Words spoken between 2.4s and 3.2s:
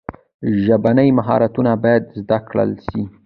کړل سي.